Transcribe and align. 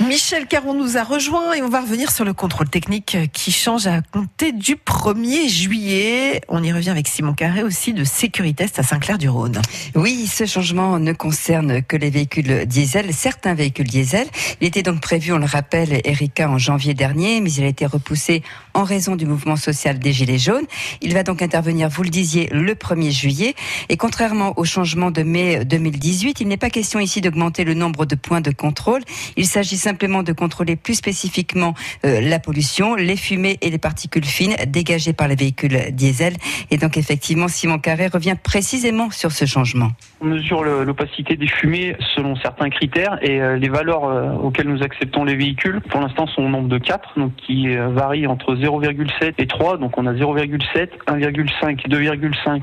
Michel 0.00 0.48
Caron 0.48 0.74
nous 0.74 0.96
a 0.96 1.04
rejoint 1.04 1.52
et 1.52 1.62
on 1.62 1.68
va 1.68 1.80
revenir 1.80 2.10
sur 2.10 2.24
le 2.24 2.32
contrôle 2.32 2.68
technique 2.68 3.16
qui 3.32 3.52
change 3.52 3.86
à 3.86 4.02
compter 4.02 4.50
du 4.50 4.74
1er 4.74 5.48
juillet. 5.48 6.40
On 6.48 6.64
y 6.64 6.72
revient 6.72 6.90
avec 6.90 7.06
Simon 7.06 7.32
Carré 7.32 7.62
aussi 7.62 7.92
de 7.92 8.02
Sécuritest 8.02 8.80
à 8.80 8.82
Saint-Clair-du-Rhône. 8.82 9.62
Oui, 9.94 10.26
ce 10.26 10.46
changement 10.46 10.98
ne 10.98 11.12
concerne 11.12 11.80
que 11.80 11.96
les 11.96 12.10
véhicules 12.10 12.66
diesel, 12.66 13.14
certains 13.14 13.54
véhicules 13.54 13.86
diesel. 13.86 14.26
Il 14.60 14.66
était 14.66 14.82
donc 14.82 15.00
prévu, 15.00 15.32
on 15.32 15.38
le 15.38 15.46
rappelle, 15.46 16.00
Erika, 16.04 16.50
en 16.50 16.58
janvier 16.58 16.94
dernier, 16.94 17.40
mais 17.40 17.52
il 17.52 17.62
a 17.62 17.68
été 17.68 17.86
repoussé 17.86 18.42
en 18.74 18.82
raison 18.82 19.14
du 19.14 19.26
mouvement 19.26 19.56
social 19.56 20.00
des 20.00 20.12
Gilets 20.12 20.38
jaunes. 20.38 20.66
Il 21.02 21.14
va 21.14 21.22
donc 21.22 21.40
intervenir, 21.40 21.88
vous 21.88 22.02
le 22.02 22.10
disiez, 22.10 22.48
le 22.50 22.74
1er 22.74 23.12
juillet. 23.12 23.54
Et 23.88 23.96
contrairement 23.96 24.54
au 24.58 24.64
changement 24.64 25.12
de 25.12 25.22
mai 25.22 25.64
2018, 25.64 26.40
il 26.40 26.48
n'est 26.48 26.56
pas 26.56 26.70
question 26.70 26.98
ici 26.98 27.20
d'augmenter 27.20 27.62
le 27.62 27.74
nombre 27.74 28.06
de 28.06 28.16
points 28.16 28.40
de 28.40 28.50
contrôle. 28.50 29.02
Il 29.36 29.46
s'agit 29.46 29.83
simplement 29.84 30.22
de 30.22 30.32
contrôler 30.32 30.76
plus 30.76 30.94
spécifiquement 30.94 31.74
euh, 32.04 32.20
la 32.22 32.38
pollution, 32.38 32.94
les 32.94 33.16
fumées 33.16 33.58
et 33.60 33.68
les 33.68 33.78
particules 33.78 34.24
fines 34.24 34.56
dégagées 34.66 35.12
par 35.12 35.28
les 35.28 35.36
véhicules 35.36 35.78
diesel. 35.92 36.34
Et 36.70 36.78
donc 36.78 36.96
effectivement, 36.96 37.48
Simon 37.48 37.78
Carré 37.78 38.06
revient 38.06 38.36
précisément 38.42 39.10
sur 39.10 39.30
ce 39.30 39.44
changement. 39.44 39.90
On 40.22 40.26
mesure 40.26 40.64
l'opacité 40.64 41.36
des 41.36 41.48
fumées 41.48 41.96
selon 42.14 42.34
certains 42.36 42.70
critères 42.70 43.18
et 43.20 43.42
euh, 43.42 43.56
les 43.58 43.68
valeurs 43.68 44.04
euh, 44.04 44.32
auxquelles 44.32 44.68
nous 44.68 44.82
acceptons 44.82 45.24
les 45.24 45.36
véhicules, 45.36 45.82
pour 45.82 46.00
l'instant, 46.00 46.26
sont 46.26 46.42
au 46.42 46.48
nombre 46.48 46.68
de 46.68 46.78
4, 46.78 47.18
donc 47.18 47.36
qui 47.36 47.68
varient 47.76 48.26
entre 48.26 48.54
0,7 48.54 49.34
et 49.36 49.46
3. 49.46 49.76
Donc 49.76 49.98
on 49.98 50.06
a 50.06 50.14
0,7, 50.14 50.88
1,5, 51.08 51.88
2,5 51.88 52.62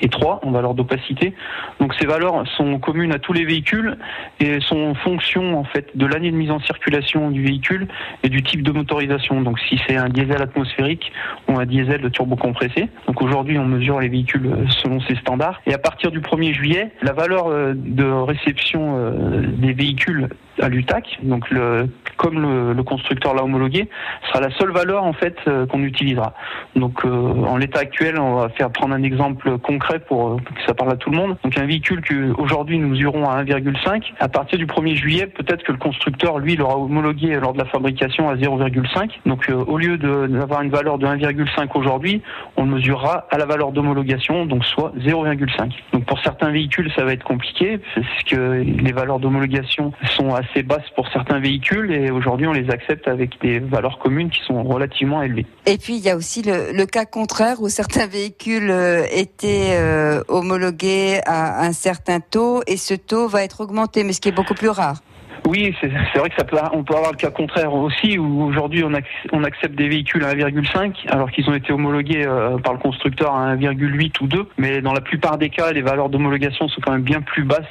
et 0.00 0.08
3 0.08 0.40
en 0.42 0.50
valeur 0.50 0.74
d'opacité. 0.74 1.34
Donc 1.80 1.94
ces 2.00 2.06
valeurs 2.06 2.44
sont 2.56 2.78
communes 2.78 3.12
à 3.12 3.18
tous 3.18 3.32
les 3.32 3.44
véhicules 3.44 3.98
et 4.40 4.60
sont 4.60 4.80
en 4.80 4.94
fonction 4.94 5.58
en 5.58 5.64
fait 5.64 5.90
de 5.94 6.06
l'année 6.06 6.30
de 6.30 6.36
mise 6.36 6.50
en 6.50 6.60
circulation 6.62 7.30
du 7.30 7.42
véhicule 7.42 7.88
et 8.22 8.28
du 8.28 8.42
type 8.42 8.62
de 8.62 8.72
motorisation. 8.72 9.40
Donc 9.42 9.58
si 9.60 9.80
c'est 9.86 9.96
un 9.96 10.08
diesel 10.08 10.42
atmosphérique 10.42 11.12
ou 11.48 11.58
un 11.58 11.66
diesel 11.66 12.00
de 12.00 12.08
compressé. 12.36 12.88
Donc 13.06 13.20
aujourd'hui 13.22 13.58
on 13.58 13.64
mesure 13.64 14.00
les 14.00 14.08
véhicules 14.08 14.50
selon 14.82 15.00
ces 15.00 15.16
standards. 15.16 15.60
Et 15.66 15.74
à 15.74 15.78
partir 15.78 16.10
du 16.10 16.20
1er 16.20 16.52
juillet, 16.52 16.92
la 17.02 17.12
valeur 17.12 17.48
euh, 17.48 17.74
de 17.74 18.04
réception 18.04 18.96
euh, 18.96 19.42
des 19.58 19.72
véhicules 19.72 20.28
à 20.60 20.68
l'UTAC, 20.68 21.18
donc 21.22 21.50
le, 21.50 21.88
comme 22.16 22.74
le, 22.74 22.82
constructeur 22.82 23.34
l'a 23.34 23.44
homologué, 23.44 23.88
sera 24.26 24.40
la 24.40 24.50
seule 24.58 24.70
valeur 24.70 25.04
en 25.04 25.12
fait 25.12 25.36
euh, 25.46 25.66
qu'on 25.66 25.82
utilisera. 25.82 26.34
Donc 26.76 27.04
en 27.04 27.56
l'état 27.56 27.80
actuel, 27.80 28.18
on 28.18 28.34
va 28.34 28.48
faire 28.50 28.70
prendre 28.70 28.94
un 28.94 29.02
exemple 29.02 29.58
concret 29.58 30.00
pour 30.00 30.36
que 30.36 30.62
ça 30.66 30.74
parle 30.74 30.92
à 30.92 30.96
tout 30.96 31.10
le 31.10 31.16
monde. 31.16 31.36
Donc 31.44 31.56
un 31.56 31.66
véhicule 31.66 32.00
que 32.00 32.32
aujourd'hui 32.38 32.78
nous 32.78 32.88
mesurons 32.88 33.28
à 33.28 33.42
1,5, 33.42 34.12
à 34.18 34.28
partir 34.28 34.58
du 34.58 34.66
1er 34.66 34.94
juillet, 34.94 35.26
peut-être 35.26 35.62
que 35.62 35.72
le 35.72 35.78
constructeur 35.78 36.38
lui 36.38 36.56
l'aura 36.56 36.76
homologué 36.76 37.38
lors 37.40 37.52
de 37.52 37.58
la 37.58 37.66
fabrication 37.66 38.28
à 38.28 38.34
0,5. 38.34 39.10
Donc 39.26 39.50
au 39.66 39.78
lieu 39.78 39.96
d'avoir 39.98 40.62
une 40.62 40.70
valeur 40.70 40.98
de 40.98 41.06
1,5 41.06 41.68
aujourd'hui, 41.74 42.22
on 42.56 42.64
le 42.64 42.72
mesurera 42.72 43.26
à 43.30 43.38
la 43.38 43.46
valeur 43.46 43.72
d'homologation, 43.72 44.46
donc 44.46 44.64
soit 44.64 44.92
0,5. 44.98 45.72
Donc 45.92 46.04
pour 46.04 46.20
certains 46.20 46.50
véhicules, 46.50 46.90
ça 46.94 47.04
va 47.04 47.12
être 47.12 47.24
compliqué, 47.24 47.80
parce 47.94 48.22
que 48.24 48.62
les 48.62 48.92
valeurs 48.92 49.18
d'homologation 49.18 49.92
sont 50.04 50.34
assez 50.42 50.62
basses 50.62 50.88
pour 50.94 51.08
certains 51.08 51.40
véhicules, 51.40 51.92
et 51.92 52.10
aujourd'hui 52.10 52.46
on 52.46 52.52
les 52.52 52.70
accepte 52.70 53.08
avec 53.08 53.40
des 53.40 53.58
valeurs 53.58 53.98
communes 53.98 54.30
qui 54.30 54.40
sont 54.46 54.62
relativement 54.62 55.22
élevées. 55.22 55.46
Et 55.66 55.78
puis 55.78 55.96
il 55.96 56.02
y 56.02 56.10
a 56.10 56.16
aussi 56.16 56.42
le, 56.42 56.84
cas 56.86 57.04
contraire 57.04 57.60
où 57.60 57.68
certains 57.68 58.06
véhicules 58.06 58.70
euh, 58.70 59.04
étaient 59.10 59.76
euh, 59.78 60.22
homologués 60.28 61.20
à 61.26 61.64
un 61.64 61.72
certain 61.72 62.20
taux, 62.20 62.62
et 62.66 62.76
ce 62.76 62.94
taux 62.94 63.28
va 63.28 63.42
être 63.44 63.60
augmenté, 63.60 64.04
mais 64.04 64.12
ce 64.12 64.20
qui 64.20 64.28
est 64.28 64.32
beaucoup 64.32 64.54
plus 64.54 64.68
rare. 64.68 65.00
Oui, 65.46 65.74
c'est 65.80 65.88
vrai 66.18 66.30
que 66.30 66.36
ça 66.36 66.44
peut, 66.44 66.56
on 66.72 66.84
peut 66.84 66.94
avoir 66.94 67.10
le 67.12 67.16
cas 67.16 67.30
contraire 67.30 67.74
aussi, 67.74 68.18
où 68.18 68.44
aujourd'hui 68.44 68.84
on, 68.84 69.44
accepte 69.44 69.74
des 69.74 69.88
véhicules 69.88 70.24
à 70.24 70.34
1,5 70.34 71.08
alors 71.08 71.30
qu'ils 71.30 71.48
ont 71.50 71.54
été 71.54 71.72
homologués 71.72 72.24
euh, 72.24 72.58
par 72.58 72.72
le 72.72 72.78
constructeur 72.78 73.34
à 73.34 73.56
1,8 73.56 74.22
ou 74.22 74.26
2. 74.26 74.48
Mais 74.58 74.80
dans 74.80 74.92
la 74.92 75.00
plupart 75.00 75.38
des 75.38 75.50
cas, 75.50 75.72
les 75.72 75.82
valeurs 75.82 76.08
d'homologation 76.08 76.68
sont 76.68 76.80
quand 76.80 76.92
même 76.92 77.02
bien 77.02 77.20
plus 77.20 77.44
basses 77.44 77.64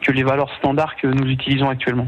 que 0.00 0.12
les 0.12 0.22
valeurs 0.22 0.52
standards 0.58 0.96
que 0.96 1.08
nous 1.08 1.28
utilisons 1.28 1.68
actuellement. 1.68 2.06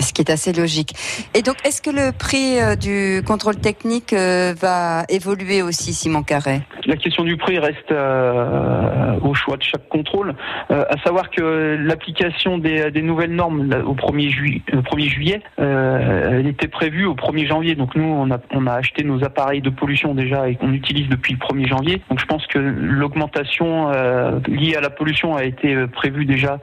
Ce 0.00 0.12
qui 0.12 0.22
est 0.22 0.30
assez 0.30 0.52
logique. 0.52 0.94
Et 1.34 1.42
donc, 1.42 1.56
est-ce 1.64 1.82
que 1.82 1.90
le 1.90 2.12
prix 2.16 2.60
euh, 2.60 2.76
du 2.76 3.22
contrôle 3.26 3.56
technique 3.56 4.12
euh, 4.12 4.54
va 4.56 5.04
évoluer 5.08 5.60
aussi, 5.60 5.92
Simon 5.92 6.22
Carré? 6.22 6.60
La 6.86 6.96
question 6.96 7.24
du 7.24 7.36
prix 7.36 7.58
reste 7.58 7.90
euh, 7.90 9.18
au 9.22 9.34
choix 9.34 9.56
de 9.56 9.62
chaque 9.62 9.88
contrôle. 9.88 10.34
à 10.70 10.96
savoir 11.04 11.30
que 11.30 11.76
l'application 11.80 12.58
des, 12.58 12.90
nouvelles 13.02 13.34
normes 13.34 13.68
au 13.86 13.94
1er, 13.94 14.30
juillet, 14.30 14.62
1er 14.72 15.08
juillet 15.08 15.42
elle 15.58 16.46
était 16.46 16.68
prévue 16.68 17.04
au 17.04 17.14
1er 17.14 17.46
janvier. 17.46 17.74
Donc 17.74 17.94
nous, 17.94 18.04
on 18.04 18.30
a, 18.30 18.38
on 18.52 18.66
a 18.66 18.72
acheté 18.72 19.04
nos 19.04 19.22
appareils 19.24 19.60
de 19.60 19.70
pollution 19.70 20.14
déjà 20.14 20.48
et 20.48 20.56
qu'on 20.56 20.72
utilise 20.72 21.08
depuis 21.08 21.34
le 21.34 21.38
1er 21.38 21.68
janvier. 21.68 22.02
Donc 22.08 22.20
je 22.20 22.26
pense 22.26 22.46
que 22.46 22.58
l'augmentation 22.58 23.90
liée 24.46 24.76
à 24.76 24.80
la 24.80 24.90
pollution 24.90 25.36
a 25.36 25.44
été 25.44 25.86
prévue 25.88 26.24
déjà 26.24 26.58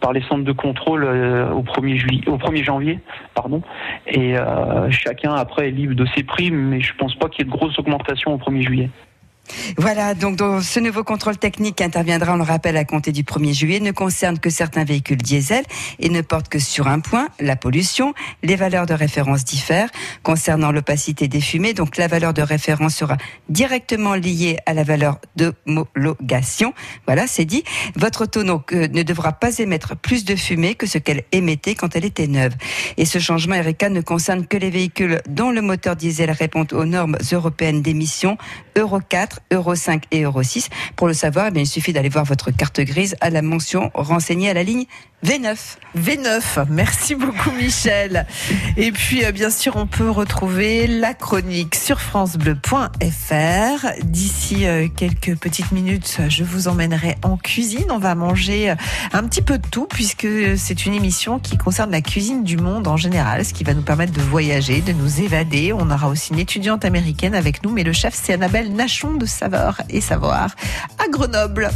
par 0.00 0.12
les 0.12 0.22
centres 0.22 0.44
de 0.44 0.52
contrôle 0.52 1.04
au 1.04 1.62
1er 1.62 1.96
juillet, 1.96 2.22
au 2.28 2.36
1er 2.36 2.64
janvier 2.64 2.75
pardon. 3.34 3.62
Et 4.06 4.36
euh, 4.36 4.90
chacun 4.90 5.34
après 5.34 5.68
est 5.68 5.72
libre 5.72 5.94
de 5.94 6.06
ses 6.14 6.22
primes, 6.22 6.68
mais 6.68 6.80
je 6.80 6.94
pense 6.94 7.14
pas 7.14 7.28
qu'il 7.28 7.44
y 7.44 7.48
ait 7.48 7.50
de 7.50 7.56
grosses 7.56 7.78
augmentations 7.78 8.34
au 8.34 8.38
1er 8.38 8.62
juillet. 8.62 8.90
Voilà, 9.76 10.14
donc 10.14 10.38
ce 10.62 10.80
nouveau 10.80 11.04
contrôle 11.04 11.36
technique 11.38 11.76
qui 11.76 11.84
interviendra, 11.84 12.34
on 12.34 12.36
le 12.36 12.42
rappelle, 12.42 12.76
à 12.76 12.84
compter 12.84 13.12
du 13.12 13.22
1er 13.22 13.52
juillet, 13.52 13.80
ne 13.80 13.92
concerne 13.92 14.38
que 14.38 14.50
certains 14.50 14.84
véhicules 14.84 15.16
diesel 15.16 15.64
et 15.98 16.08
ne 16.08 16.20
porte 16.20 16.48
que 16.48 16.58
sur 16.58 16.88
un 16.88 17.00
point, 17.00 17.28
la 17.40 17.56
pollution. 17.56 18.14
Les 18.42 18.56
valeurs 18.56 18.86
de 18.86 18.94
référence 18.94 19.44
diffèrent. 19.44 19.90
Concernant 20.22 20.72
l'opacité 20.72 21.28
des 21.28 21.40
fumées, 21.40 21.74
donc 21.74 21.96
la 21.96 22.08
valeur 22.08 22.34
de 22.34 22.42
référence 22.42 22.94
sera 22.94 23.16
directement 23.48 24.14
liée 24.14 24.58
à 24.66 24.74
la 24.74 24.84
valeur 24.84 25.18
d'homologation. 25.36 26.74
Voilà, 27.06 27.26
c'est 27.26 27.44
dit. 27.44 27.64
Votre 27.96 28.26
tonneau 28.26 28.62
ne 28.72 29.02
devra 29.02 29.32
pas 29.32 29.58
émettre 29.58 29.96
plus 29.96 30.24
de 30.24 30.36
fumée 30.36 30.74
que 30.74 30.86
ce 30.86 30.98
qu'elle 30.98 31.24
émettait 31.32 31.74
quand 31.74 31.96
elle 31.96 32.04
était 32.04 32.26
neuve. 32.26 32.54
Et 32.96 33.04
ce 33.04 33.18
changement 33.18 33.54
Erika 33.54 33.88
ne 33.88 34.00
concerne 34.00 34.46
que 34.46 34.56
les 34.56 34.70
véhicules 34.70 35.20
dont 35.28 35.50
le 35.50 35.62
moteur 35.62 35.96
diesel 35.96 36.30
répond 36.30 36.66
aux 36.72 36.84
normes 36.84 37.18
européennes 37.32 37.82
d'émission 37.82 38.38
Euro 38.76 39.00
4 39.00 39.35
Euro 39.52 39.74
5 39.74 40.04
et 40.10 40.22
Euro 40.22 40.42
6. 40.42 40.68
Pour 40.96 41.06
le 41.06 41.14
savoir, 41.14 41.50
eh 41.54 41.60
il 41.60 41.66
suffit 41.66 41.92
d'aller 41.92 42.08
voir 42.08 42.24
votre 42.24 42.50
carte 42.50 42.80
grise 42.80 43.16
à 43.20 43.30
la 43.30 43.42
mention 43.42 43.90
renseignée 43.94 44.50
à 44.50 44.54
la 44.54 44.62
ligne 44.62 44.86
V9. 45.24 45.56
V9, 45.96 46.66
merci 46.68 47.14
beaucoup 47.14 47.50
Michel. 47.50 48.26
Et 48.76 48.92
puis 48.92 49.24
euh, 49.24 49.32
bien 49.32 49.48
sûr, 49.48 49.76
on 49.76 49.86
peut 49.86 50.10
retrouver 50.10 50.86
la 50.86 51.14
chronique 51.14 51.74
sur 51.74 52.00
francebleu.fr. 52.00 53.86
D'ici 54.04 54.66
euh, 54.66 54.88
quelques 54.94 55.34
petites 55.36 55.72
minutes, 55.72 56.18
je 56.28 56.44
vous 56.44 56.68
emmènerai 56.68 57.16
en 57.22 57.38
cuisine. 57.38 57.86
On 57.90 57.98
va 57.98 58.14
manger 58.14 58.70
euh, 58.70 58.74
un 59.14 59.24
petit 59.24 59.40
peu 59.40 59.56
de 59.58 59.66
tout 59.66 59.86
puisque 59.86 60.28
c'est 60.56 60.84
une 60.84 60.92
émission 60.92 61.38
qui 61.38 61.56
concerne 61.56 61.90
la 61.90 62.02
cuisine 62.02 62.44
du 62.44 62.58
monde 62.58 62.86
en 62.86 62.98
général, 62.98 63.44
ce 63.44 63.54
qui 63.54 63.64
va 63.64 63.72
nous 63.72 63.82
permettre 63.82 64.12
de 64.12 64.22
voyager, 64.22 64.82
de 64.82 64.92
nous 64.92 65.22
évader. 65.22 65.72
On 65.72 65.90
aura 65.90 66.08
aussi 66.08 66.34
une 66.34 66.38
étudiante 66.38 66.84
américaine 66.84 67.34
avec 67.34 67.64
nous, 67.64 67.70
mais 67.70 67.84
le 67.84 67.92
chef 67.94 68.14
c'est 68.14 68.34
Annabelle 68.34 68.72
Nachon 68.74 69.14
de 69.14 69.26
Saveur 69.26 69.80
et 69.88 70.02
Savoir 70.02 70.54
à 70.98 71.08
Grenoble. 71.08 71.70